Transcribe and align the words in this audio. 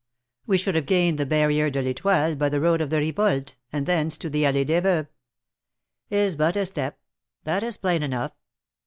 "We 0.47 0.57
should 0.57 0.73
have 0.73 0.87
gained 0.87 1.19
the 1.19 1.27
Barrier 1.27 1.69
de 1.69 1.79
l'Étoile 1.83 2.35
by 2.35 2.49
the 2.49 2.59
road 2.59 2.81
of 2.81 2.89
the 2.89 2.95
Rivolte, 2.97 3.55
and 3.71 3.85
thence 3.85 4.17
to 4.17 4.31
the 4.31 4.45
Allée 4.45 4.65
des 4.65 4.81
Veuves" 4.81 5.09
"Is 6.25 6.35
but 6.35 6.55
a 6.55 6.65
step; 6.65 6.97
that 7.43 7.61
is 7.61 7.77
plain 7.77 8.01
enough. 8.01 8.31